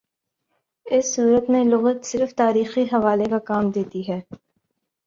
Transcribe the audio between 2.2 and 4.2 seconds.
تاریخی حوالے کا کام دیتی ہے۔